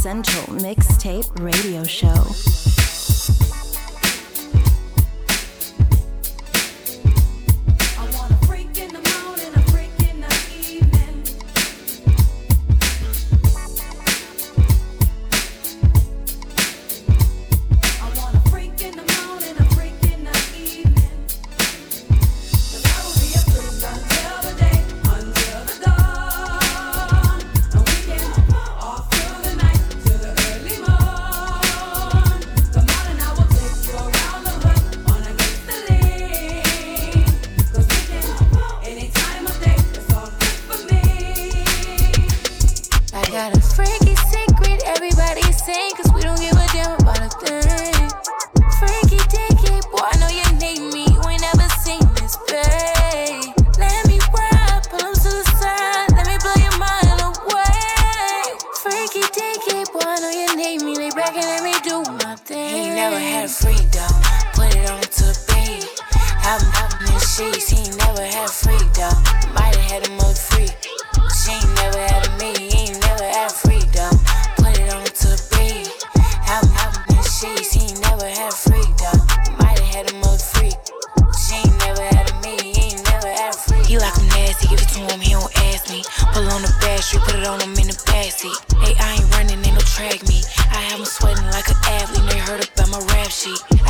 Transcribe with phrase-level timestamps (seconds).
[0.00, 2.59] Central Mixtape Radio Show.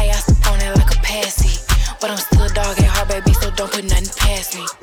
[0.00, 1.60] I asked on it like a passy.
[2.00, 4.79] But I'm still a dog at heart, baby, so don't put nothing past me.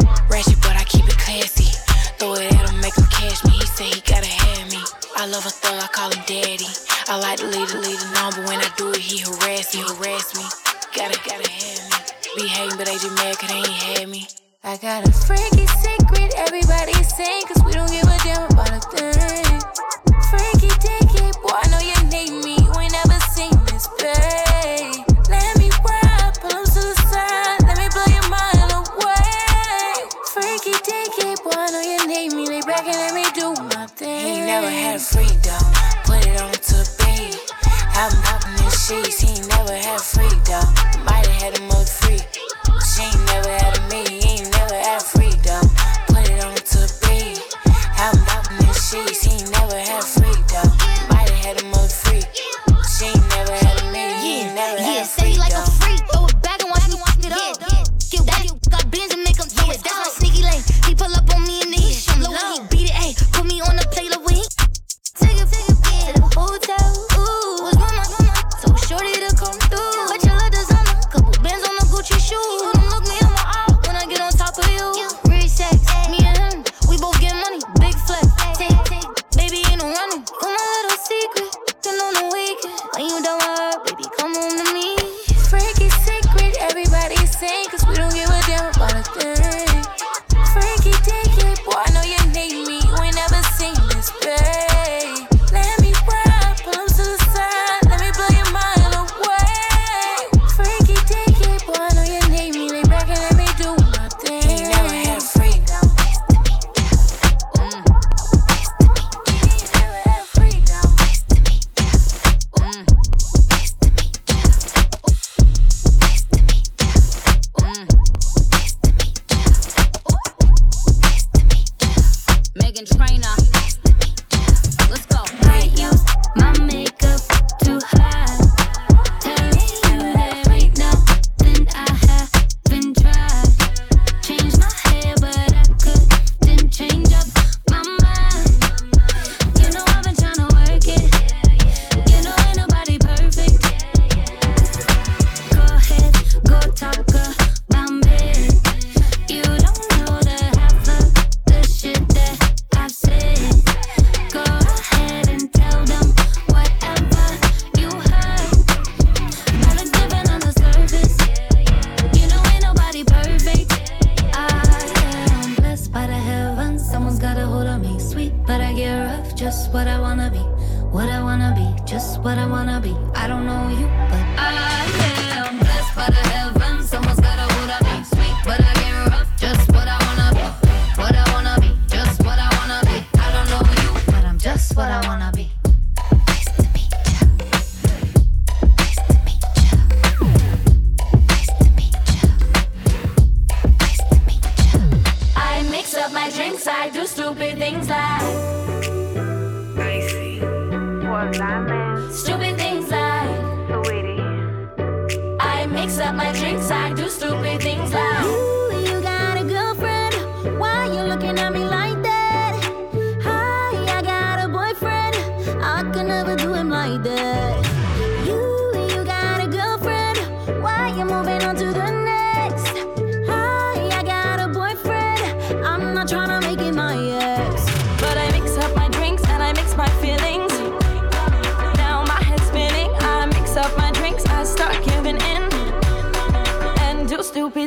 [170.92, 172.96] what I wanna be, just what I wanna be.
[173.16, 174.67] I don't know you, but I.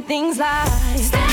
[0.03, 1.30] things like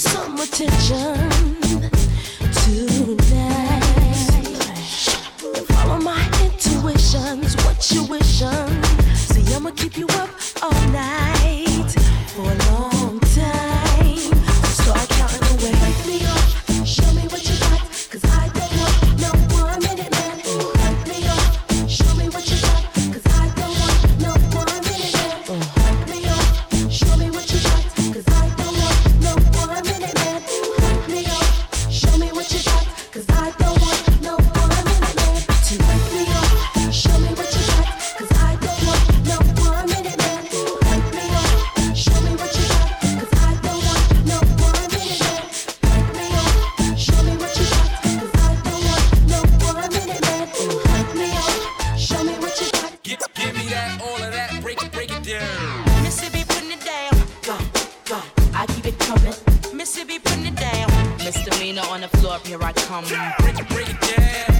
[0.00, 1.29] Some attention
[62.50, 63.04] here I come.
[63.04, 64.50] Break it, break it down.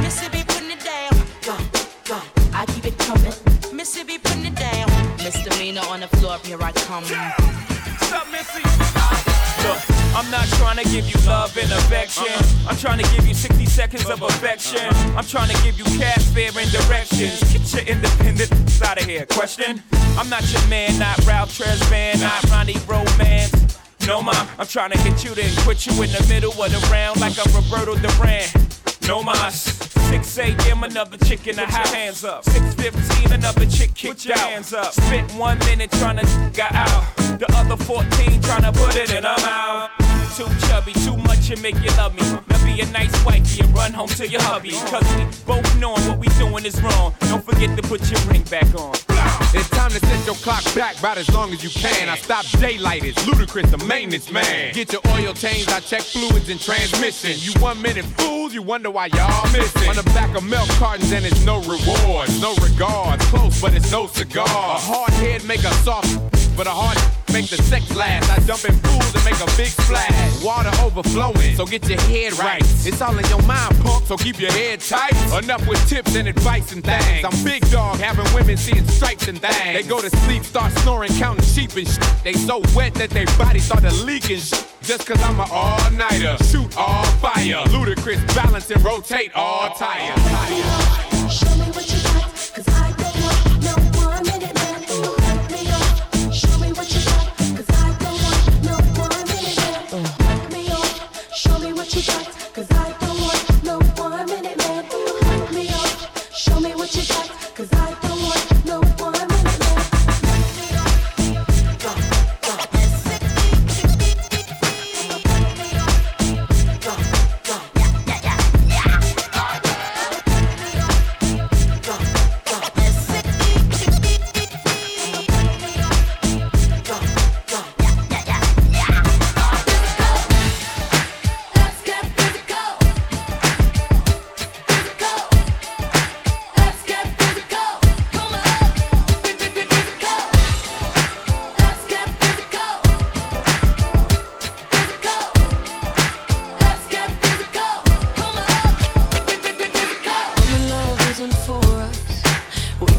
[0.00, 1.10] Mississippi putting it down.
[1.42, 1.58] Go,
[2.04, 2.22] go,
[2.54, 3.34] I keep it coming.
[3.74, 4.86] Mississippi putting it down.
[5.18, 7.02] Misdemeanor on the floor, here I come.
[7.02, 8.62] What's up, Missy?
[9.66, 9.80] Look,
[10.14, 12.30] I'm not trying to give you love and affection.
[12.30, 12.70] Uh-huh.
[12.70, 14.86] I'm trying to give you 60 seconds of affection.
[14.86, 15.18] Uh-huh.
[15.18, 17.42] I'm trying to give you cash fare and directions.
[17.52, 18.52] Get your independent
[18.86, 19.26] out of here.
[19.26, 19.82] Question?
[20.16, 23.65] I'm not your man, not Ralph Tresvant, not Ronnie Romance.
[24.06, 26.88] No, mom, I'm trying to hit you, then quit you in the middle of the
[26.92, 28.44] round like I'm Roberto Duran.
[29.08, 29.64] No mas.
[30.10, 30.84] 6 a.m.
[30.84, 31.92] another chick in the house.
[31.92, 32.44] Hands up.
[32.44, 34.38] 6:15 another chick kicked out.
[34.38, 34.92] Hands up.
[34.92, 37.16] Spent one minute trying to get out.
[37.40, 39.90] The other 14 trying to put it in her mouth.
[40.36, 42.20] Too chubby, too much and make you love me.
[42.20, 44.72] Now be a nice wifey and run home to your hubby.
[44.92, 47.14] Cause we both knowing what we doing is wrong.
[47.20, 48.92] Don't forget to put your ring back on.
[49.54, 52.10] It's time to set your clock back about as long as you can.
[52.10, 54.74] I stop daylight, it's Ludacris, the maintenance man.
[54.74, 57.32] Get your oil changed, I check fluids and transmission.
[57.38, 59.88] You one minute fools, you wonder why y'all missing.
[59.88, 63.24] On the back of milk cartons and it's no rewards, no regards.
[63.26, 64.44] Close, but it's no cigar.
[64.44, 66.96] A hard head make a soft, but a hard
[67.32, 68.30] make the sex last.
[68.30, 70.42] I jump in pools and make a big splash.
[70.42, 72.62] Water overflowing, so get your head right.
[72.86, 75.12] It's all in your mind, punk, so keep your head tight.
[75.42, 77.24] Enough with tips and advice and things.
[77.24, 79.74] I'm big dog, having women seeing stripes and things.
[79.74, 82.02] They go to sleep, start snoring, counting sheep and shit.
[82.24, 84.66] They so wet that their body started leaking shit.
[84.82, 87.64] Just cause I'm an all-nighter, shoot all fire.
[87.74, 90.16] Ludacris balance and rotate all tires.
[91.32, 91.85] Show me what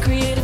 [0.08, 0.37] create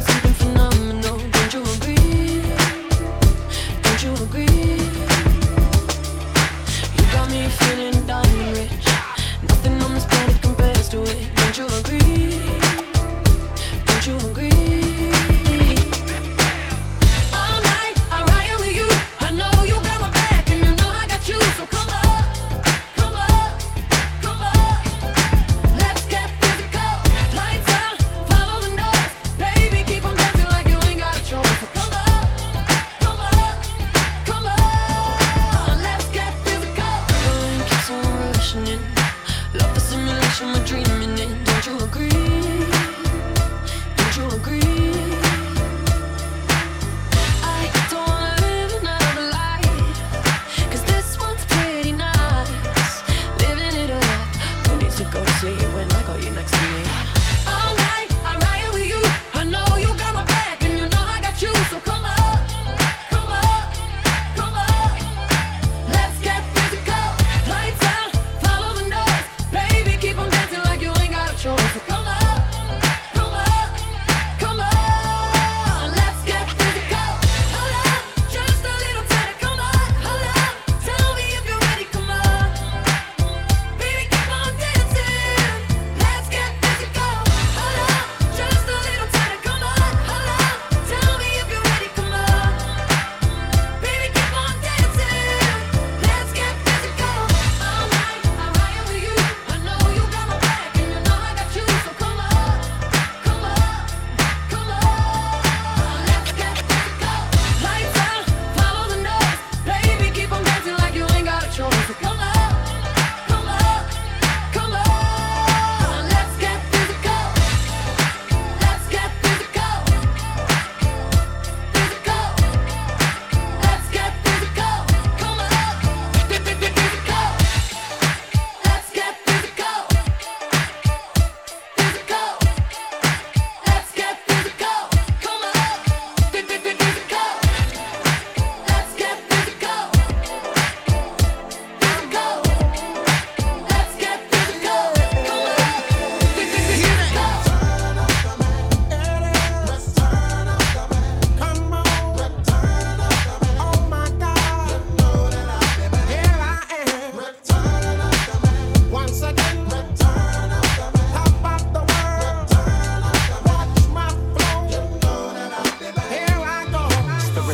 [54.94, 56.83] To go see you when I got you next to me?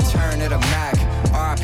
[0.09, 0.70] Turn of the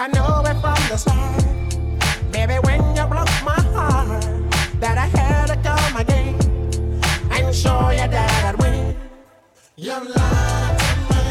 [0.00, 1.44] I know it from the start.
[2.32, 4.24] Baby, when you broke my heart,
[4.80, 6.40] that I had to come again
[7.30, 8.96] and show you that I'd win.
[9.76, 11.24] You lied to me.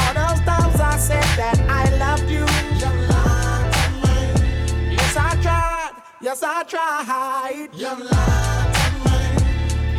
[0.00, 2.46] All those times I said that I loved you.
[2.80, 4.96] You lied to me.
[4.96, 5.92] Yes, I tried.
[6.22, 7.68] Yes, I tried.
[7.76, 9.20] You lied to me.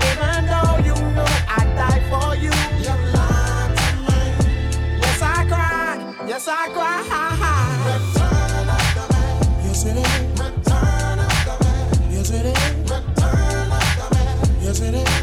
[0.09, 2.53] Even though you know I'd die for you.
[2.81, 4.97] You lied to me.
[4.99, 6.27] Yes, I cried.
[6.27, 7.22] Yes, I cried.
[14.91, 15.22] Man.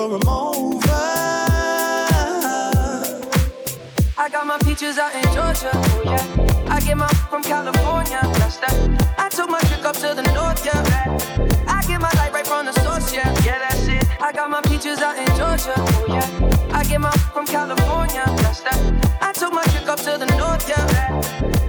[0.00, 0.88] For a mover.
[4.16, 5.68] I got my peaches out in Georgia.
[5.74, 8.18] Oh yeah, I get my from California.
[8.40, 8.74] That's that.
[9.18, 10.64] I took my trip up to the north.
[10.64, 10.80] Yeah,
[11.68, 13.12] I get my light right from the source.
[13.12, 14.22] Yeah, yeah, that's it.
[14.22, 15.74] I got my peaches out in Georgia.
[15.76, 18.24] Oh yeah, I get my from California.
[18.40, 18.80] That's that.
[19.20, 20.66] I took my trip up to the north.
[20.66, 21.59] Yeah,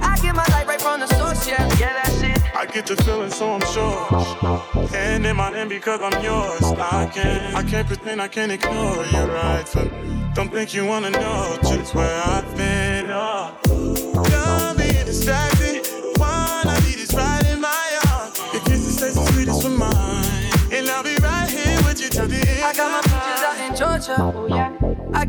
[2.54, 4.96] I get the feeling, so I'm sure.
[4.96, 6.62] And in my end because I'm yours.
[6.64, 9.66] I can't, I can't pretend I can't ignore you, right?
[9.74, 9.90] But
[10.34, 13.08] don't think you wanna know just where I've been.
[13.10, 13.56] Oh.
[13.66, 15.88] Don't be distracted.
[16.18, 18.38] One I need is right in my arms.
[18.54, 22.28] Your kisses taste the sweetest for mine, and I'll be right here with you till
[22.28, 22.64] the end.
[22.64, 24.16] I got my peaches out in Georgia.
[24.20, 24.71] Oh yeah.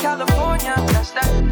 [0.00, 0.74] California.
[0.92, 1.49] That's that.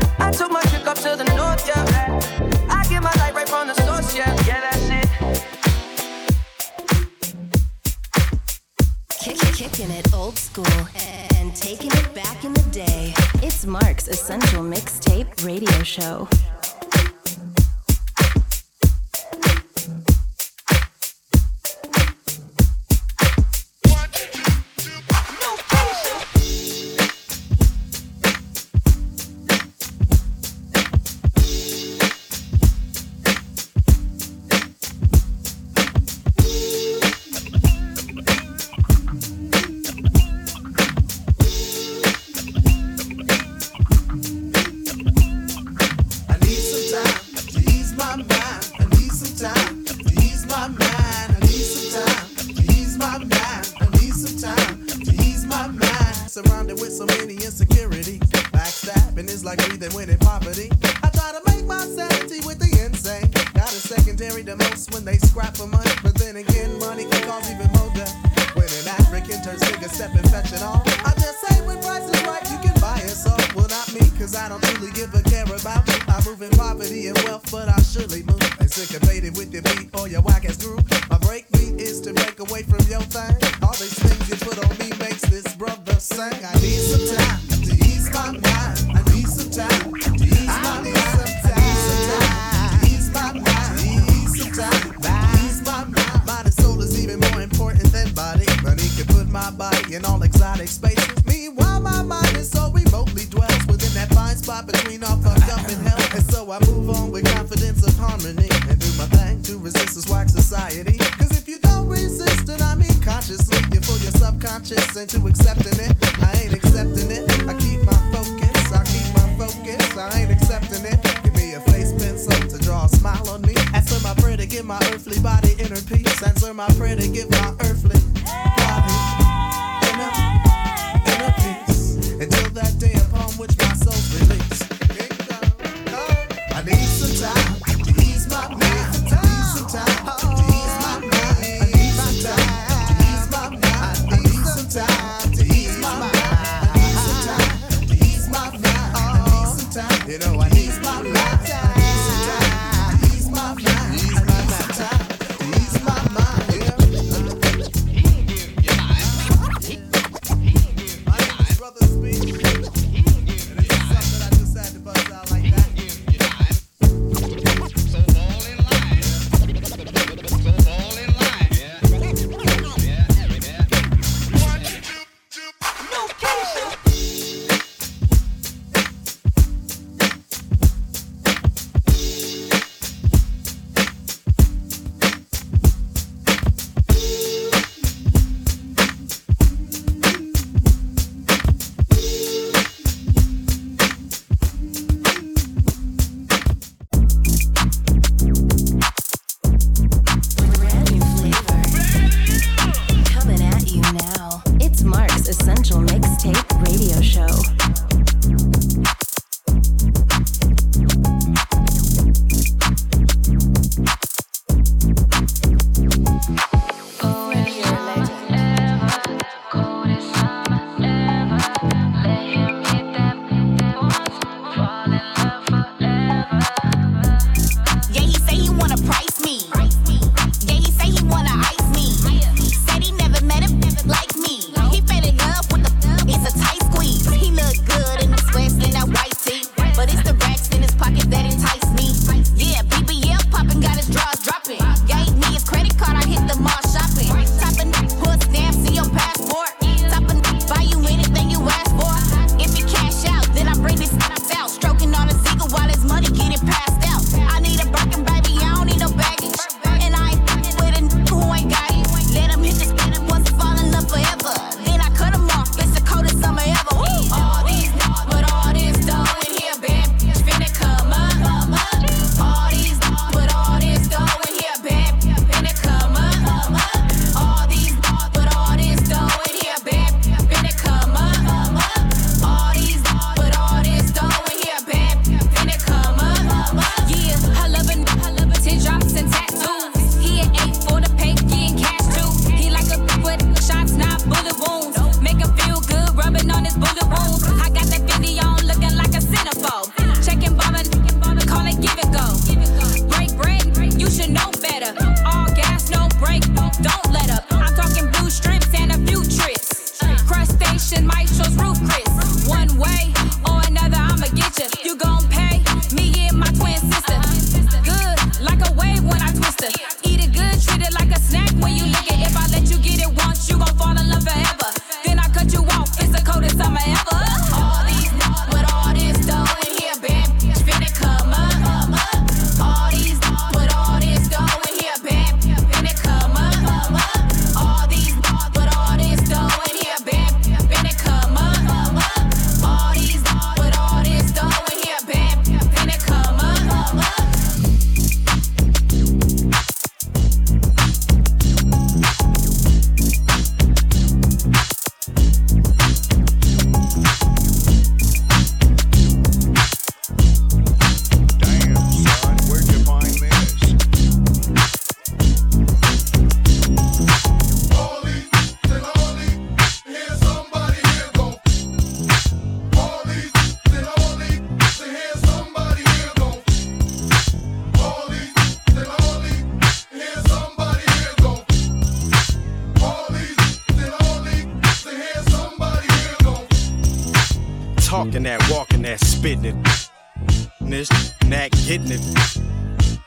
[391.48, 392.18] That, getting it.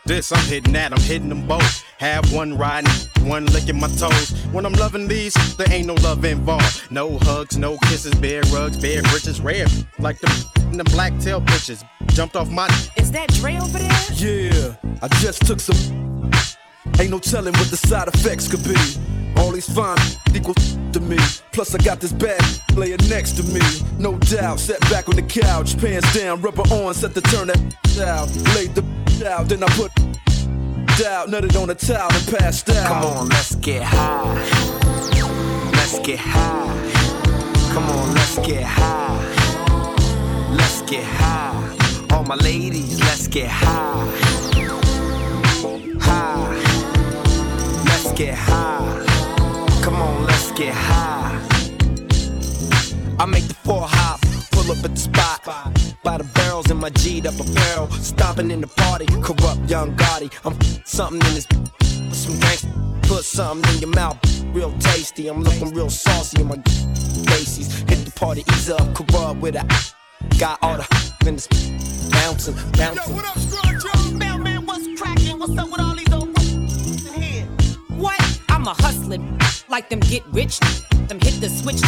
[0.05, 1.83] This, I'm hitting that, I'm hitting them both.
[1.99, 4.31] Have one riding, one licking my toes.
[4.51, 6.91] When I'm loving these, there ain't no love involved.
[6.91, 9.67] No hugs, no kisses, bare rugs, bare britches, rare.
[9.99, 10.31] Like them,
[10.71, 11.83] them black tail bitches.
[12.07, 12.67] Jumped off my.
[12.97, 14.01] Is that Dre over there?
[14.13, 16.31] Yeah, I just took some.
[16.99, 18.75] Ain't no telling what the side effects could be.
[19.37, 19.97] All these fine
[20.33, 20.53] equal
[20.93, 21.17] to me.
[21.51, 22.41] Plus, I got this bag
[22.75, 23.61] laying next to me.
[23.97, 27.57] No doubt, sat back on the couch, pants down, rubber on, set the turn that
[27.99, 28.29] out.
[28.55, 28.83] Laid the
[29.27, 29.91] out, then I put
[31.05, 32.87] out, nutted on a towel and passed out.
[32.87, 34.33] Come on, let's get high.
[35.71, 37.71] Let's get high.
[37.73, 39.41] Come on, let's get high.
[40.51, 41.77] Let's get high.
[42.11, 44.05] All my ladies, let's get high.
[45.99, 46.55] High.
[47.85, 49.10] Let's get high.
[50.51, 51.39] Come on, let's get high.
[53.19, 55.43] I make the four hop, pull up at the spot.
[56.03, 57.89] By the barrels in my G'd up apparel.
[57.91, 60.31] Stomping in the party, corrupt young Gotti.
[60.45, 61.47] I'm something in this,
[62.11, 62.67] some gangsta.
[63.03, 64.17] Put something in your mouth,
[64.53, 65.27] real tasty.
[65.27, 66.57] I'm looking real saucy in my
[67.27, 67.71] faces.
[67.81, 69.65] Hit the party, ease up, corrupt with a.
[70.37, 70.85] Got all the
[71.27, 71.47] in this
[72.11, 73.13] bouncing, bouncing.
[73.13, 74.13] Yo, what up, Scrooge?
[74.13, 75.39] Mailman, what's cracking?
[75.39, 76.37] What's up with all these old
[77.13, 77.45] here?
[77.89, 78.39] What?
[78.49, 79.37] I'm a hustling,
[79.71, 80.59] like them get rich,
[81.07, 81.81] them hit the switch.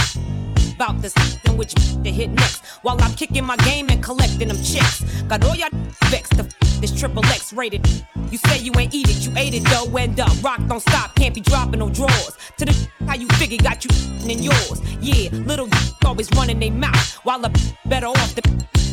[0.74, 1.14] About this
[1.46, 5.04] and which to hit next while I'm kicking my game and collecting them checks.
[5.28, 5.70] Got all y'all
[6.06, 6.44] vexed to
[6.80, 7.86] this triple X rated.
[8.32, 9.96] You say you ain't eat it, you ate it though.
[9.98, 12.38] End up, uh, rock don't stop, can't be dropping no drawers.
[12.58, 13.92] To the how you figure got you
[14.32, 14.82] in yours.
[15.02, 15.68] Yeah, little
[16.06, 17.52] always running they mouth while I
[17.86, 18.42] better off the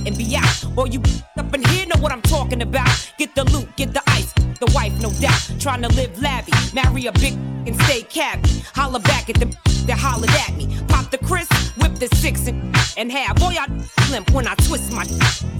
[0.05, 0.65] and be out.
[0.77, 1.01] Or you
[1.39, 2.91] up in here know what I'm talking about.
[3.19, 5.41] Get the loot, get the ice, the wife, no doubt.
[5.59, 7.35] Trying to live lavvy, marry a big
[7.67, 8.63] and stay cabby.
[8.75, 9.47] Holler back at the
[9.87, 10.69] that hollered at me.
[10.89, 13.37] Pop the Chris, whip the six and, and half.
[13.37, 13.67] Boy, I
[14.11, 15.05] limp when I twist my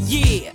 [0.01, 0.53] yeah.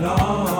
[0.00, 0.59] long.